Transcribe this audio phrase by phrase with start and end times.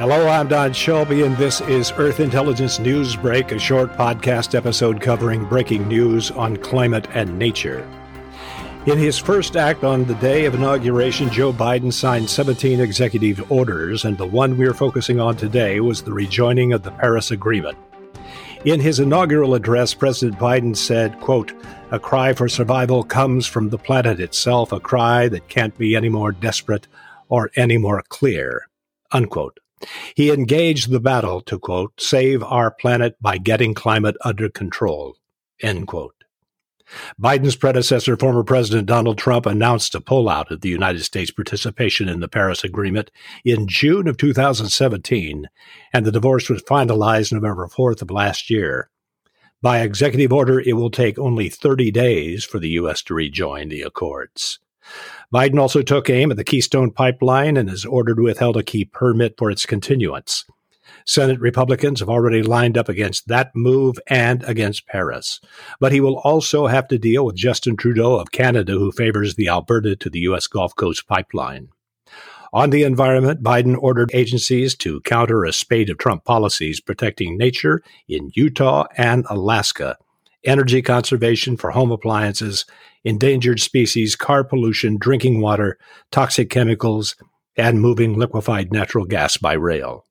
[0.00, 4.98] Hello, I'm Don Shelby, and this is Earth Intelligence News Break, a short podcast episode
[4.98, 7.86] covering breaking news on climate and nature.
[8.86, 14.06] In his first act on the day of inauguration, Joe Biden signed 17 executive orders,
[14.06, 17.76] and the one we're focusing on today was the rejoining of the Paris Agreement.
[18.64, 21.52] In his inaugural address, President Biden said, quote,
[21.90, 26.08] A cry for survival comes from the planet itself, a cry that can't be any
[26.08, 26.88] more desperate
[27.28, 28.66] or any more clear,
[29.12, 29.60] unquote.
[30.14, 35.16] He engaged the battle to, quote, save our planet by getting climate under control,
[35.62, 36.14] end quote.
[37.20, 42.20] Biden's predecessor, former President Donald Trump, announced a pullout of the United States participation in
[42.20, 43.10] the Paris Agreement
[43.44, 45.48] in June of 2017,
[45.92, 48.90] and the divorce was finalized November 4th of last year.
[49.62, 53.02] By executive order, it will take only 30 days for the U.S.
[53.02, 54.58] to rejoin the accords.
[55.32, 59.34] Biden also took aim at the Keystone Pipeline and has ordered withheld a key permit
[59.38, 60.44] for its continuance.
[61.06, 65.40] Senate Republicans have already lined up against that move and against Paris.
[65.78, 69.48] But he will also have to deal with Justin Trudeau of Canada, who favors the
[69.48, 70.46] Alberta to the U.S.
[70.46, 71.68] Gulf Coast pipeline.
[72.52, 77.80] On the environment, Biden ordered agencies to counter a spate of Trump policies protecting nature
[78.08, 79.96] in Utah and Alaska,
[80.44, 82.64] energy conservation for home appliances,
[83.04, 85.78] endangered species, car pollution, drinking water,
[86.10, 87.16] toxic chemicals,
[87.56, 90.04] and moving liquefied natural gas by rail.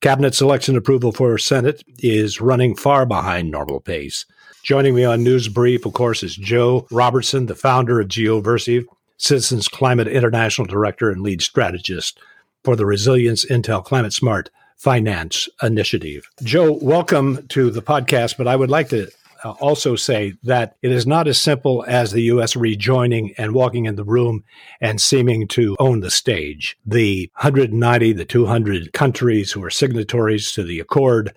[0.00, 4.26] Cabinet selection approval for Senate is running far behind normal pace.
[4.62, 8.84] Joining me on News Brief, of course, is Joe Robertson, the founder of Geoversiv,
[9.16, 12.18] Citizens Climate International Director and lead strategist
[12.64, 16.28] for the Resilience Intel Climate Smart Finance Initiative.
[16.42, 19.08] Joe, welcome to the podcast, but I would like to
[19.44, 22.56] Uh, also say that it is not as simple as the U.S.
[22.56, 24.42] rejoining and walking in the room
[24.80, 26.78] and seeming to own the stage.
[26.86, 31.34] The 190, the 200 countries who are signatories to the accord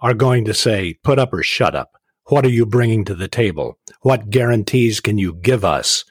[0.00, 1.92] are going to say, put up or shut up.
[2.26, 3.78] What are you bringing to the table?
[4.02, 6.04] What guarantees can you give us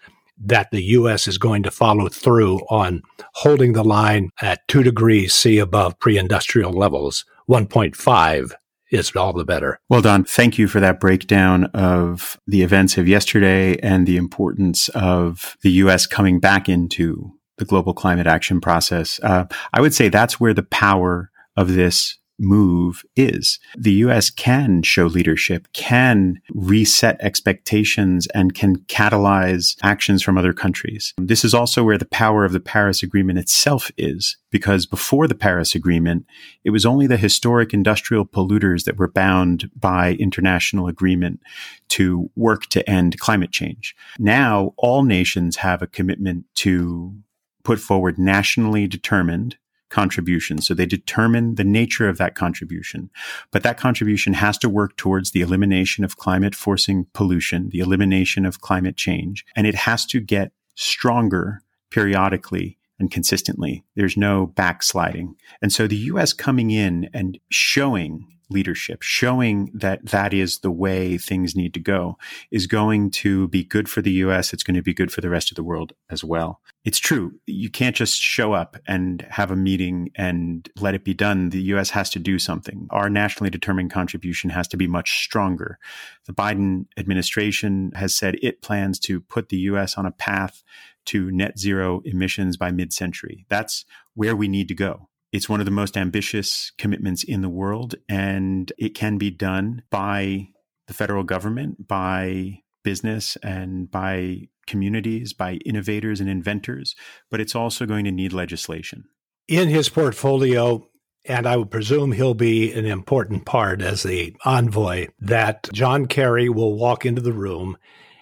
[0.44, 1.28] that the U.S.
[1.28, 3.04] is going to follow through on
[3.36, 8.52] holding the line at two degrees C above pre industrial levels, 1.5
[8.92, 9.80] is all the better.
[9.90, 14.90] Well, Don, thank you for that breakdown of the events of yesterday and the importance
[14.90, 16.06] of the U.S.
[16.06, 19.20] coming back into the global climate action process.
[19.24, 23.60] Uh, I would say that's where the power of this move is.
[23.78, 31.14] The US can show leadership, can reset expectations, and can catalyze actions from other countries.
[31.18, 35.36] This is also where the power of the Paris Agreement itself is, because before the
[35.36, 36.26] Paris Agreement,
[36.64, 41.42] it was only the historic industrial polluters that were bound by international agreement
[41.90, 43.96] to work to end climate change.
[44.20, 47.16] Now, all nations have a commitment to
[47.64, 49.58] put forward nationally determined
[49.96, 50.60] contribution.
[50.60, 53.10] So they determine the nature of that contribution.
[53.52, 58.46] But that contribution has to work towards the elimination of climate forcing pollution, the elimination
[58.46, 61.62] of climate change, and it has to get stronger
[61.92, 63.86] periodically and consistently.
[63.96, 65.38] There's no backsliding.
[65.62, 71.18] And so the US coming in and showing leadership, showing that that is the way
[71.18, 72.18] things need to go,
[72.52, 74.54] is going to be good for the US.
[74.54, 76.62] It's going to be good for the rest of the world as well.
[76.84, 77.34] It's true.
[77.46, 81.50] You can't just show up and have a meeting and let it be done.
[81.50, 82.88] The US has to do something.
[82.92, 85.80] Our nationally determined contribution has to be much stronger.
[86.26, 90.64] The Biden administration has said it plans to put the US on a path
[91.06, 93.46] to net zero emissions by mid century.
[93.50, 95.10] That's where we need to go.
[95.36, 99.84] It's one of the most ambitious commitments in the world, and it can be done
[99.90, 100.48] by
[100.88, 106.96] the federal government, by business, and by communities, by innovators and inventors,
[107.30, 109.04] but it's also going to need legislation.
[109.50, 110.88] In his portfolio,
[111.26, 116.48] and I would presume he'll be an important part as the envoy, that John Kerry
[116.48, 117.78] will walk into the room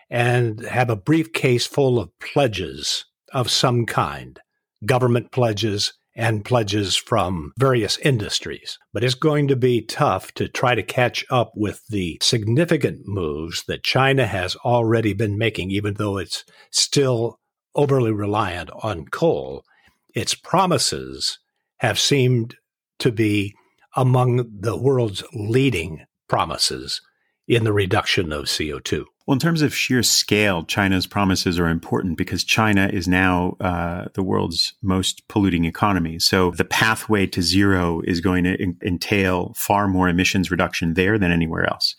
[0.09, 4.39] and have a briefcase full of pledges of some kind
[4.83, 8.77] government pledges, and pledges from various industries.
[8.93, 13.63] But it's going to be tough to try to catch up with the significant moves
[13.63, 17.39] that China has already been making, even though it's still
[17.75, 19.63] overly reliant on coal.
[20.13, 21.39] Its promises
[21.77, 22.55] have seemed
[22.99, 23.55] to be
[23.95, 27.01] among the world's leading promises
[27.47, 29.05] in the reduction of CO2.
[29.25, 34.05] Well, in terms of sheer scale, China's promises are important because China is now uh,
[34.15, 36.19] the world's most polluting economy.
[36.19, 41.17] So the pathway to zero is going to in- entail far more emissions reduction there
[41.17, 41.95] than anywhere else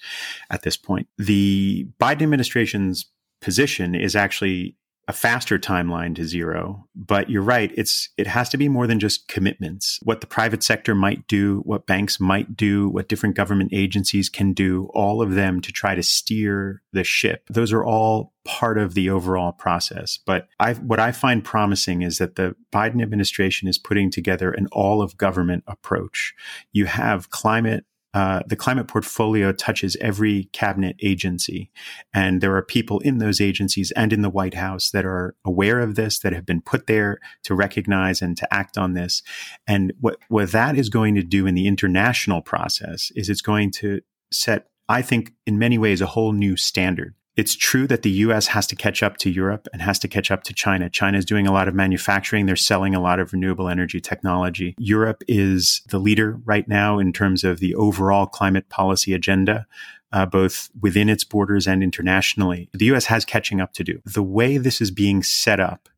[0.50, 1.08] at this point.
[1.16, 3.06] The Biden administration's
[3.40, 4.76] position is actually
[5.06, 6.88] a faster timeline to zero.
[6.94, 7.72] But you're right.
[7.76, 9.98] It's, it has to be more than just commitments.
[10.02, 14.52] What the private sector might do, what banks might do, what different government agencies can
[14.52, 17.44] do, all of them to try to steer the ship.
[17.50, 20.18] Those are all part of the overall process.
[20.24, 24.68] But I, what I find promising is that the Biden administration is putting together an
[24.72, 26.34] all of government approach.
[26.72, 27.84] You have climate
[28.14, 31.70] uh, the climate portfolio touches every cabinet agency.
[32.14, 35.80] And there are people in those agencies and in the White House that are aware
[35.80, 39.22] of this, that have been put there to recognize and to act on this.
[39.66, 43.72] And what, what that is going to do in the international process is it's going
[43.72, 44.00] to
[44.30, 48.48] set, I think, in many ways, a whole new standard it's true that the US
[48.48, 50.88] has to catch up to Europe and has to catch up to China.
[50.88, 52.46] China is doing a lot of manufacturing.
[52.46, 54.74] They're selling a lot of renewable energy technology.
[54.78, 59.66] Europe is the leader right now in terms of the overall climate policy agenda.
[60.12, 62.68] Uh, both within its borders and internationally.
[62.72, 64.00] The US has catching up to do.
[64.04, 65.88] The way this is being set up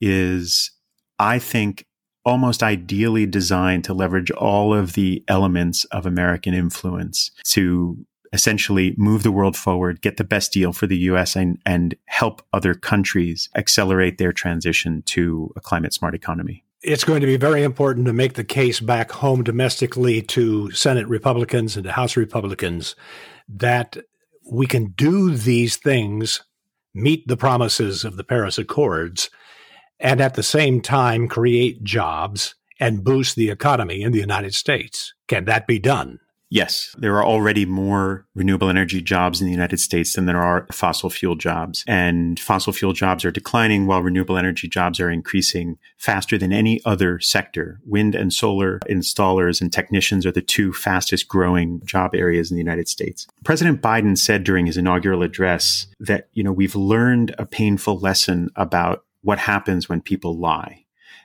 [0.00, 0.70] is,
[1.18, 1.84] I think,
[2.24, 9.22] almost ideally designed to leverage all of the elements of American influence to essentially move
[9.22, 13.48] the world forward, get the best deal for the US and, and help other countries
[13.54, 16.64] accelerate their transition to a climate smart economy.
[16.82, 21.06] It's going to be very important to make the case back home domestically to Senate
[21.06, 22.96] Republicans and to House Republicans
[23.48, 23.96] that
[24.50, 26.42] we can do these things,
[26.92, 29.30] meet the promises of the Paris Accords,
[30.00, 35.14] and at the same time create jobs and boost the economy in the United States.
[35.28, 36.18] Can that be done?
[36.50, 40.66] Yes, there are already more renewable energy jobs in the United States than there are
[40.70, 41.82] fossil fuel jobs.
[41.88, 46.80] And fossil fuel jobs are declining while renewable energy jobs are increasing faster than any
[46.84, 47.80] other sector.
[47.84, 52.62] Wind and solar installers and technicians are the two fastest growing job areas in the
[52.62, 53.26] United States.
[53.44, 58.50] President Biden said during his inaugural address that, you know, we've learned a painful lesson
[58.54, 60.83] about what happens when people lie.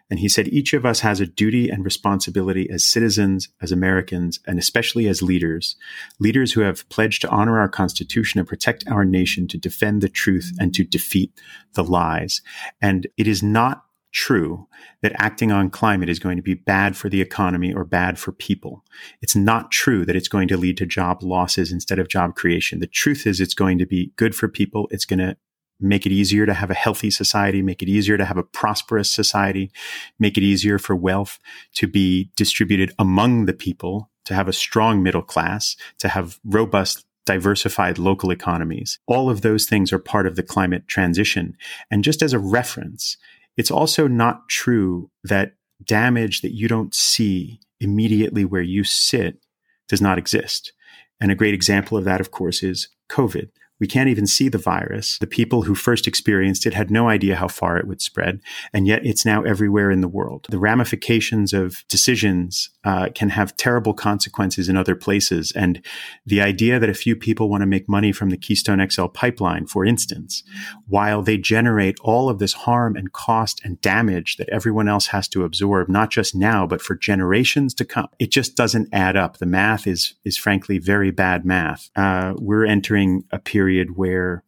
[0.09, 4.39] And he said each of us has a duty and responsibility as citizens, as Americans,
[4.47, 5.75] and especially as leaders,
[6.19, 10.09] leaders who have pledged to honor our Constitution and protect our nation, to defend the
[10.09, 11.31] truth and to defeat
[11.73, 12.41] the lies.
[12.81, 14.67] And it is not true
[15.01, 18.31] that acting on climate is going to be bad for the economy or bad for
[18.31, 18.83] people.
[19.21, 22.79] It's not true that it's going to lead to job losses instead of job creation.
[22.79, 24.87] The truth is it's going to be good for people.
[24.91, 25.37] It's going to
[25.79, 29.11] make it easier to have a healthy society, make it easier to have a prosperous
[29.11, 29.71] society,
[30.19, 31.39] make it easier for wealth
[31.75, 37.05] to be distributed among the people, to have a strong middle class, to have robust
[37.25, 38.97] diversified local economies.
[39.05, 41.55] All of those things are part of the climate transition.
[41.91, 43.17] And just as a reference,
[43.55, 45.53] it's also not true that
[45.83, 49.43] damage that you don't see immediately where you sit
[49.87, 50.73] does not exist.
[51.21, 53.49] And a great example of that, of course, is COVID.
[53.79, 55.17] We can't even see the virus.
[55.19, 58.41] The people who first experienced it had no idea how far it would spread,
[58.73, 60.47] and yet it's now everywhere in the world.
[60.49, 65.83] The ramifications of decisions uh, can have terrible consequences in other places, and
[66.25, 69.65] the idea that a few people want to make money from the Keystone XL pipeline,
[69.65, 70.43] for instance,
[70.87, 75.27] while they generate all of this harm and cost and damage that everyone else has
[75.29, 79.37] to absorb, not just now, but for generations to come, it just doesn't add up.
[79.37, 81.89] The math is is frankly very bad math.
[81.95, 84.43] Uh, we're entering a period period where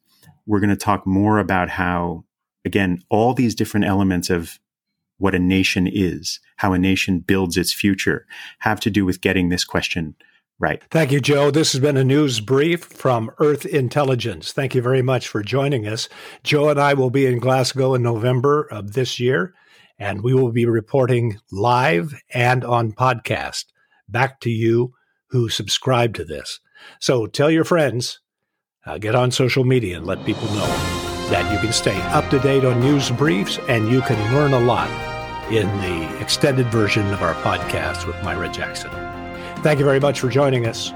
[0.48, 2.24] we're going to talk more about how,
[2.66, 4.60] again, all these different elements of
[5.20, 8.26] what a nation is, how a nation builds its future,
[8.60, 10.16] have to do with getting this question
[10.58, 10.82] right.
[10.90, 11.52] Thank you, Joe.
[11.52, 14.54] This has been a news brief from Earth Intelligence.
[14.54, 16.10] Thank you very much for joining us.
[16.44, 19.54] Joe and I will be in Glasgow in November of this year,
[20.00, 23.66] and we will be reporting live and on podcast
[24.10, 24.96] back to you
[25.30, 26.60] who subscribe to this.
[27.00, 28.21] So tell your friends
[28.86, 30.68] uh, get on social media and let people know
[31.30, 34.60] that you can stay up to date on news briefs and you can learn a
[34.60, 34.90] lot
[35.52, 38.90] in the extended version of our podcast with Myra Jackson.
[39.64, 40.92] Thank you very much for joining us.